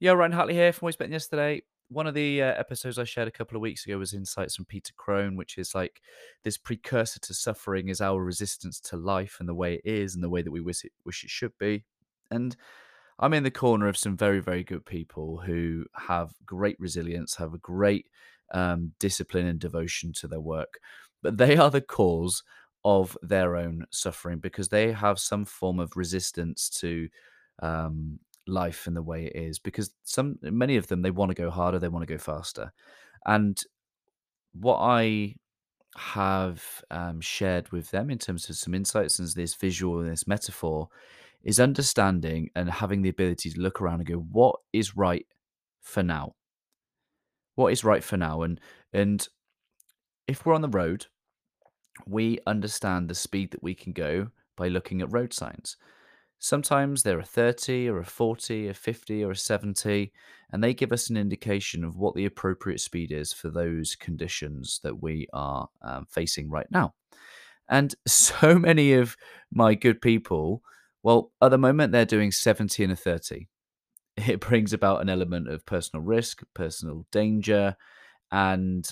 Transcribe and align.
Yeah, 0.00 0.12
Ryan 0.12 0.32
Hartley 0.32 0.54
here 0.54 0.72
from 0.72 0.86
Always 0.86 0.96
Bet 0.96 1.10
Yesterday. 1.10 1.62
One 1.88 2.06
of 2.06 2.14
the 2.14 2.42
uh, 2.42 2.54
episodes 2.54 2.98
I 2.98 3.04
shared 3.04 3.28
a 3.28 3.32
couple 3.32 3.56
of 3.56 3.62
weeks 3.62 3.86
ago 3.86 3.96
was 3.98 4.12
insights 4.12 4.56
from 4.56 4.64
Peter 4.64 4.92
Crone, 4.96 5.36
which 5.36 5.56
is 5.56 5.74
like 5.74 6.00
this 6.42 6.58
precursor 6.58 7.20
to 7.20 7.34
suffering 7.34 7.88
is 7.88 8.00
our 8.00 8.22
resistance 8.22 8.80
to 8.80 8.96
life 8.96 9.36
and 9.38 9.48
the 9.48 9.54
way 9.54 9.74
it 9.74 9.82
is 9.84 10.14
and 10.14 10.24
the 10.24 10.28
way 10.28 10.42
that 10.42 10.50
we 10.50 10.60
wish 10.60 10.84
it, 10.84 10.92
wish 11.04 11.22
it 11.22 11.30
should 11.30 11.52
be. 11.58 11.84
And 12.30 12.56
I'm 13.20 13.34
in 13.34 13.44
the 13.44 13.50
corner 13.50 13.86
of 13.86 13.96
some 13.96 14.16
very, 14.16 14.40
very 14.40 14.64
good 14.64 14.84
people 14.84 15.38
who 15.38 15.84
have 15.94 16.32
great 16.44 16.76
resilience, 16.80 17.36
have 17.36 17.54
a 17.54 17.58
great 17.58 18.06
um, 18.52 18.92
discipline 18.98 19.46
and 19.46 19.60
devotion 19.60 20.12
to 20.14 20.26
their 20.26 20.40
work, 20.40 20.80
but 21.22 21.38
they 21.38 21.56
are 21.56 21.70
the 21.70 21.80
cause 21.80 22.42
of 22.84 23.16
their 23.22 23.56
own 23.56 23.86
suffering 23.90 24.38
because 24.38 24.68
they 24.68 24.90
have 24.90 25.18
some 25.20 25.44
form 25.44 25.78
of 25.78 25.96
resistance 25.96 26.68
to 26.68 27.08
um, 27.62 28.18
life 28.46 28.86
and 28.86 28.96
the 28.96 29.02
way 29.02 29.26
it 29.26 29.36
is. 29.36 29.58
Because 29.58 29.90
some, 30.02 30.38
many 30.42 30.76
of 30.76 30.86
them, 30.86 31.02
they 31.02 31.10
want 31.10 31.30
to 31.30 31.34
go 31.34 31.50
harder, 31.50 31.78
they 31.78 31.88
want 31.88 32.06
to 32.06 32.12
go 32.12 32.18
faster, 32.18 32.72
and 33.26 33.60
what 34.52 34.78
I 34.78 35.36
have 35.96 36.82
um, 36.90 37.20
shared 37.20 37.70
with 37.70 37.90
them 37.90 38.10
in 38.10 38.18
terms 38.18 38.48
of 38.48 38.56
some 38.56 38.74
insights 38.74 39.18
and 39.18 39.28
this 39.28 39.54
visual 39.54 40.00
and 40.00 40.10
this 40.10 40.26
metaphor 40.26 40.88
is 41.42 41.60
understanding 41.60 42.50
and 42.56 42.70
having 42.70 43.02
the 43.02 43.08
ability 43.08 43.50
to 43.50 43.60
look 43.60 43.80
around 43.80 44.00
and 44.00 44.08
go, 44.08 44.16
what 44.16 44.56
is 44.72 44.96
right 44.96 45.26
for 45.82 46.02
now? 46.02 46.34
What 47.54 47.72
is 47.72 47.84
right 47.84 48.02
for 48.02 48.16
now? 48.16 48.42
And 48.42 48.60
and 48.92 49.26
if 50.26 50.44
we're 50.44 50.54
on 50.54 50.62
the 50.62 50.68
road, 50.68 51.06
we 52.06 52.38
understand 52.46 53.08
the 53.08 53.14
speed 53.14 53.52
that 53.52 53.62
we 53.62 53.74
can 53.74 53.92
go 53.92 54.28
by 54.56 54.68
looking 54.68 55.02
at 55.02 55.12
road 55.12 55.32
signs. 55.32 55.76
Sometimes 56.44 57.02
they're 57.02 57.20
a 57.20 57.24
30 57.24 57.88
or 57.88 58.00
a 58.00 58.04
40, 58.04 58.68
a 58.68 58.74
50 58.74 59.24
or 59.24 59.30
a 59.30 59.36
70, 59.36 60.12
and 60.52 60.62
they 60.62 60.74
give 60.74 60.92
us 60.92 61.08
an 61.08 61.16
indication 61.16 61.82
of 61.82 61.96
what 61.96 62.14
the 62.14 62.26
appropriate 62.26 62.80
speed 62.80 63.12
is 63.12 63.32
for 63.32 63.48
those 63.48 63.96
conditions 63.96 64.78
that 64.82 65.02
we 65.02 65.26
are 65.32 65.70
um, 65.80 66.04
facing 66.04 66.50
right 66.50 66.66
now. 66.70 66.92
And 67.70 67.94
so 68.06 68.58
many 68.58 68.92
of 68.92 69.16
my 69.50 69.74
good 69.74 70.02
people, 70.02 70.60
well, 71.02 71.32
at 71.40 71.50
the 71.50 71.56
moment 71.56 71.92
they're 71.92 72.04
doing 72.04 72.30
70 72.30 72.84
and 72.84 72.92
a 72.92 72.96
30. 72.96 73.48
It 74.18 74.40
brings 74.40 74.74
about 74.74 75.00
an 75.00 75.08
element 75.08 75.48
of 75.48 75.64
personal 75.64 76.04
risk, 76.04 76.42
personal 76.52 77.06
danger, 77.10 77.74
and 78.30 78.86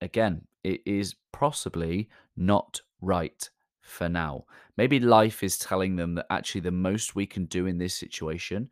again, 0.00 0.42
it 0.62 0.82
is 0.86 1.16
possibly 1.32 2.08
not 2.36 2.80
right 3.00 3.50
for 3.88 4.08
now. 4.08 4.44
Maybe 4.76 5.00
life 5.00 5.42
is 5.42 5.58
telling 5.58 5.96
them 5.96 6.14
that 6.14 6.26
actually 6.30 6.60
the 6.62 6.70
most 6.70 7.14
we 7.14 7.26
can 7.26 7.46
do 7.46 7.66
in 7.66 7.78
this 7.78 7.94
situation 7.94 8.70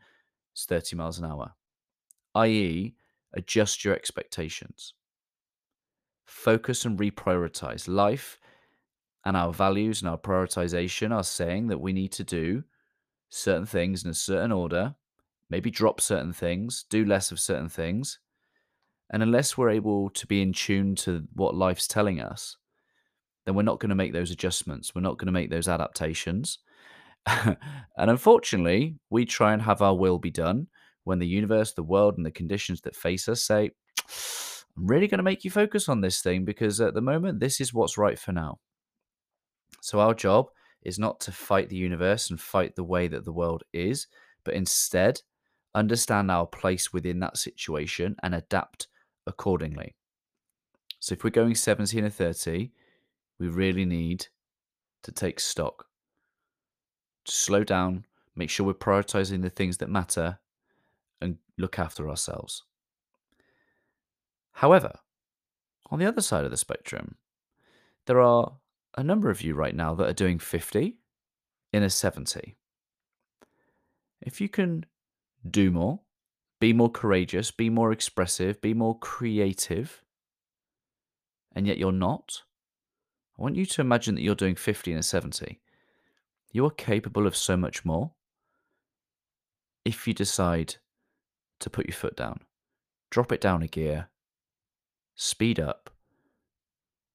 is 0.55 0.64
30 0.64 0.97
miles 0.97 1.19
an 1.19 1.25
hour, 1.25 1.55
i.e., 2.34 2.95
adjust 3.33 3.84
your 3.84 3.94
expectations. 3.94 4.94
Focus 6.25 6.84
and 6.84 6.98
reprioritize. 6.98 7.89
Life 7.89 8.39
and 9.25 9.37
our 9.37 9.53
values 9.53 10.03
and 10.03 10.09
our 10.09 10.19
prioritization 10.19 11.12
are 11.12 11.25
saying 11.25 11.69
that 11.69 11.81
we 11.81 11.92
need 11.92 12.12
to 12.12 12.25
do 12.25 12.64
certain 13.28 13.67
things 13.67 14.05
in 14.05 14.11
a 14.11 14.14
certain 14.14 14.53
order, 14.53 14.94
maybe 15.50 15.70
drop 15.70 16.00
certain 16.00 16.33
things, 16.33 16.84
do 16.89 17.05
less 17.05 17.31
of 17.31 17.41
certain 17.41 17.69
things. 17.69 18.19
And 19.11 19.22
unless 19.22 19.56
we're 19.56 19.70
able 19.70 20.11
to 20.11 20.27
be 20.27 20.42
in 20.42 20.53
tune 20.53 20.94
to 20.97 21.27
what 21.33 21.55
life's 21.55 21.87
telling 21.87 22.20
us, 22.20 22.56
then 23.47 23.55
we're 23.55 23.62
not 23.62 23.80
going 23.80 23.91
to 23.91 23.94
make 23.94 24.12
those 24.12 24.30
adjustments. 24.30 24.94
We're 24.94 25.00
not 25.00 25.19
going 25.19 25.27
to 25.27 25.33
make 25.33 25.50
those 25.50 25.69
adaptations. 25.69 26.58
and 27.27 27.56
unfortunately, 27.97 28.97
we 29.08 29.25
try 29.25 29.53
and 29.53 29.62
have 29.62 29.80
our 29.80 29.94
will 29.94 30.19
be 30.19 30.30
done 30.30 30.66
when 31.05 31.20
the 31.20 31.27
universe, 31.27 31.72
the 31.72 31.83
world, 31.83 32.16
and 32.16 32.27
the 32.27 32.30
conditions 32.33 32.80
that 32.83 32.97
face 32.97 33.28
us 33.28 33.42
say, 33.42 33.70
I'm 34.77 34.86
really 34.86 35.06
going 35.06 35.19
to 35.19 35.25
make 35.25 35.44
you 35.44 35.50
focus 35.50 35.88
on 35.88 36.00
this 36.00 36.20
thing 36.20 36.44
because 36.44 36.80
at 36.80 36.94
the 36.94 37.00
moment, 37.00 37.41
this 37.41 37.61
is 37.61 37.72
what's 37.72 37.97
right 37.97 38.19
for 38.19 38.33
now. 38.33 38.58
So, 39.81 40.00
our 40.00 40.15
job 40.15 40.47
is 40.82 40.98
not 40.98 41.21
to 41.21 41.32
fight 41.32 41.69
the 41.69 41.76
universe 41.76 42.31
and 42.31 42.41
fight 42.41 42.75
the 42.75 42.84
way 42.84 43.06
that 43.09 43.25
the 43.25 43.32
world 43.32 43.62
is, 43.72 44.09
but 44.44 44.54
instead 44.54 45.21
understand 45.75 46.31
our 46.31 46.47
place 46.47 46.92
within 46.92 47.21
that 47.21 47.37
situation 47.37 48.16
and 48.22 48.34
adapt 48.34 48.88
accordingly. 49.26 49.94
So, 50.98 51.12
if 51.12 51.22
we're 51.22 51.31
going 51.31 51.54
17 51.54 52.04
or 52.04 52.10
30, 52.10 52.72
we 53.38 53.48
really 53.48 53.84
need 53.84 54.26
to 55.02 55.12
take 55.12 55.41
stock, 55.41 55.86
to 57.24 57.32
slow 57.32 57.64
down, 57.64 58.04
make 58.34 58.50
sure 58.50 58.66
we're 58.66 58.74
prioritizing 58.74 59.42
the 59.42 59.50
things 59.50 59.78
that 59.78 59.88
matter, 59.88 60.38
and 61.20 61.38
look 61.58 61.78
after 61.78 62.08
ourselves. 62.08 62.64
However, 64.52 64.98
on 65.91 65.98
the 65.98 66.06
other 66.06 66.22
side 66.22 66.44
of 66.44 66.50
the 66.50 66.56
spectrum, 66.56 67.16
there 68.06 68.20
are 68.20 68.54
a 68.97 69.02
number 69.04 69.30
of 69.30 69.42
you 69.42 69.54
right 69.54 69.74
now 69.74 69.94
that 69.94 70.08
are 70.08 70.14
doing 70.14 70.38
50 70.38 70.97
in 71.72 71.82
a 71.82 71.91
70. 71.91 72.56
If 74.22 74.41
you 74.41 74.48
can 74.48 74.86
do 75.48 75.70
more, 75.70 76.00
be 76.58 76.72
more 76.72 76.91
courageous, 76.91 77.50
be 77.50 77.68
more 77.68 77.92
expressive, 77.92 78.60
be 78.60 78.72
more 78.72 78.98
creative, 78.98 80.03
and 81.54 81.66
yet 81.66 81.78
you're 81.78 81.92
not, 81.92 82.42
I 83.38 83.42
want 83.42 83.56
you 83.56 83.66
to 83.66 83.80
imagine 83.80 84.14
that 84.14 84.22
you're 84.22 84.34
doing 84.34 84.54
50 84.54 84.92
and 84.92 85.00
a 85.00 85.02
70. 85.02 85.60
You 86.52 86.64
are 86.64 86.70
capable 86.70 87.26
of 87.26 87.36
so 87.36 87.56
much 87.56 87.84
more 87.84 88.12
if 89.84 90.08
you 90.08 90.14
decide 90.14 90.76
to 91.60 91.70
put 91.70 91.86
your 91.86 91.94
foot 91.94 92.16
down, 92.16 92.41
drop 93.10 93.30
it 93.30 93.41
down 93.41 93.62
a 93.62 93.69
gear, 93.69 94.08
speed 95.14 95.60
up, 95.60 95.91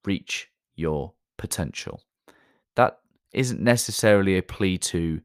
reach 0.05 0.49
your 0.75 1.13
potential. 1.37 2.01
That 2.75 2.99
isn't 3.33 3.59
necessarily 3.59 4.37
a 4.37 4.43
plea 4.43 4.77
to 4.77 5.21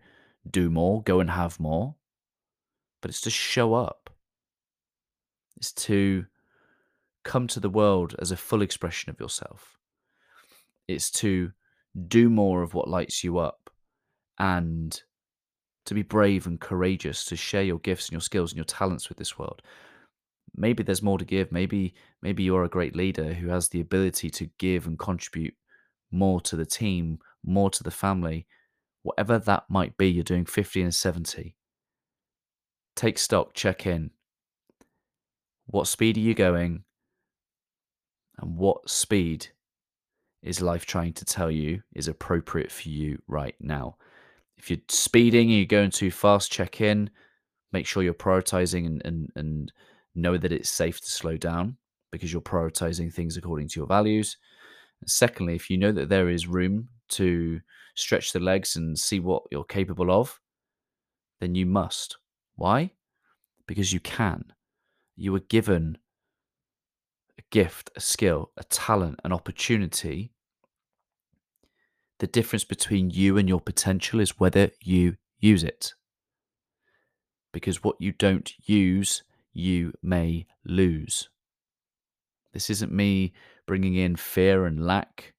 do 0.50 0.70
more, 0.70 1.02
go 1.02 1.20
and 1.20 1.30
have 1.30 1.60
more, 1.60 1.94
but 3.00 3.10
it's 3.10 3.20
to 3.22 3.30
show 3.30 3.74
up. 3.74 4.10
It's 5.56 5.72
to 5.72 6.26
come 7.22 7.46
to 7.48 7.60
the 7.60 7.70
world 7.70 8.14
as 8.18 8.30
a 8.30 8.36
full 8.36 8.62
expression 8.62 9.10
of 9.10 9.20
yourself. 9.20 9.75
It's 10.88 11.10
to 11.12 11.52
do 12.08 12.28
more 12.30 12.62
of 12.62 12.74
what 12.74 12.88
lights 12.88 13.24
you 13.24 13.38
up 13.38 13.70
and 14.38 15.00
to 15.86 15.94
be 15.94 16.02
brave 16.02 16.46
and 16.46 16.60
courageous 16.60 17.24
to 17.26 17.36
share 17.36 17.62
your 17.62 17.78
gifts 17.78 18.06
and 18.06 18.12
your 18.12 18.20
skills 18.20 18.52
and 18.52 18.56
your 18.56 18.64
talents 18.64 19.08
with 19.08 19.18
this 19.18 19.38
world. 19.38 19.62
Maybe 20.54 20.82
there's 20.82 21.02
more 21.02 21.18
to 21.18 21.24
give. 21.24 21.52
Maybe 21.52 21.94
maybe 22.22 22.42
you're 22.42 22.64
a 22.64 22.68
great 22.68 22.96
leader 22.96 23.32
who 23.34 23.48
has 23.48 23.68
the 23.68 23.80
ability 23.80 24.30
to 24.30 24.50
give 24.58 24.86
and 24.86 24.98
contribute 24.98 25.54
more 26.10 26.40
to 26.42 26.56
the 26.56 26.66
team, 26.66 27.18
more 27.44 27.70
to 27.70 27.82
the 27.82 27.90
family. 27.90 28.46
Whatever 29.02 29.38
that 29.38 29.64
might 29.68 29.96
be, 29.96 30.10
you're 30.10 30.24
doing 30.24 30.44
50 30.44 30.82
and 30.82 30.94
70. 30.94 31.54
Take 32.96 33.18
stock, 33.18 33.54
check 33.54 33.86
in. 33.86 34.10
What 35.66 35.86
speed 35.86 36.16
are 36.16 36.20
you 36.20 36.34
going? 36.34 36.84
And 38.38 38.56
what 38.56 38.88
speed 38.88 39.48
is 40.46 40.62
life 40.62 40.86
trying 40.86 41.12
to 41.14 41.24
tell 41.24 41.50
you 41.50 41.82
is 41.94 42.08
appropriate 42.08 42.70
for 42.70 42.88
you 42.88 43.20
right 43.26 43.54
now. 43.60 43.96
If 44.56 44.70
you're 44.70 44.78
speeding 44.88 45.48
and 45.48 45.58
you're 45.58 45.66
going 45.66 45.90
too 45.90 46.10
fast, 46.10 46.50
check 46.50 46.80
in, 46.80 47.10
make 47.72 47.86
sure 47.86 48.02
you're 48.02 48.14
prioritizing 48.14 48.86
and, 48.86 49.02
and, 49.04 49.32
and 49.34 49.72
know 50.14 50.36
that 50.36 50.52
it's 50.52 50.70
safe 50.70 51.00
to 51.00 51.10
slow 51.10 51.36
down 51.36 51.76
because 52.10 52.32
you're 52.32 52.40
prioritizing 52.40 53.12
things 53.12 53.36
according 53.36 53.68
to 53.68 53.80
your 53.80 53.86
values. 53.86 54.36
And 55.00 55.10
secondly, 55.10 55.54
if 55.54 55.68
you 55.68 55.76
know 55.76 55.92
that 55.92 56.08
there 56.08 56.28
is 56.28 56.46
room 56.46 56.88
to 57.10 57.60
stretch 57.94 58.32
the 58.32 58.40
legs 58.40 58.76
and 58.76 58.98
see 58.98 59.20
what 59.20 59.42
you're 59.50 59.64
capable 59.64 60.10
of, 60.10 60.40
then 61.40 61.54
you 61.54 61.66
must. 61.66 62.16
Why? 62.54 62.92
Because 63.66 63.92
you 63.92 64.00
can. 64.00 64.52
You 65.16 65.32
were 65.32 65.40
given 65.40 65.98
a 67.38 67.42
gift, 67.50 67.90
a 67.96 68.00
skill, 68.00 68.52
a 68.56 68.64
talent, 68.64 69.20
an 69.24 69.32
opportunity 69.32 70.32
the 72.18 72.26
difference 72.26 72.64
between 72.64 73.10
you 73.10 73.36
and 73.36 73.48
your 73.48 73.60
potential 73.60 74.20
is 74.20 74.38
whether 74.38 74.70
you 74.82 75.16
use 75.38 75.62
it. 75.62 75.94
Because 77.52 77.82
what 77.82 77.96
you 78.00 78.12
don't 78.12 78.52
use, 78.64 79.22
you 79.52 79.92
may 80.02 80.46
lose. 80.64 81.28
This 82.52 82.70
isn't 82.70 82.92
me 82.92 83.32
bringing 83.66 83.94
in 83.94 84.16
fear 84.16 84.66
and 84.66 84.86
lack. 84.86 85.34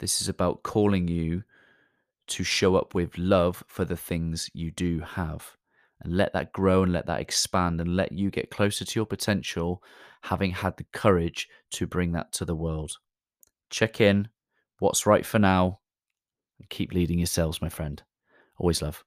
This 0.00 0.22
is 0.22 0.28
about 0.28 0.62
calling 0.62 1.08
you 1.08 1.44
to 2.28 2.44
show 2.44 2.76
up 2.76 2.94
with 2.94 3.18
love 3.18 3.64
for 3.66 3.84
the 3.84 3.96
things 3.96 4.50
you 4.54 4.70
do 4.70 5.00
have 5.00 5.56
and 6.00 6.16
let 6.16 6.32
that 6.32 6.52
grow 6.52 6.82
and 6.84 6.92
let 6.92 7.06
that 7.06 7.20
expand 7.20 7.80
and 7.80 7.96
let 7.96 8.12
you 8.12 8.30
get 8.30 8.50
closer 8.50 8.84
to 8.84 8.98
your 8.98 9.06
potential, 9.06 9.82
having 10.22 10.52
had 10.52 10.76
the 10.76 10.86
courage 10.92 11.48
to 11.70 11.86
bring 11.86 12.12
that 12.12 12.32
to 12.32 12.44
the 12.44 12.54
world. 12.54 12.92
Check 13.70 14.00
in, 14.00 14.28
what's 14.78 15.06
right 15.06 15.24
for 15.24 15.38
now, 15.38 15.80
and 16.58 16.68
keep 16.68 16.92
leading 16.92 17.18
yourselves, 17.18 17.62
my 17.62 17.68
friend. 17.68 18.02
Always 18.58 18.82
love. 18.82 19.04